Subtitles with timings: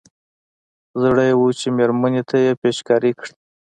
[1.01, 3.33] زړه يې و چې مېرمنې ته يې پېچکاري کړي.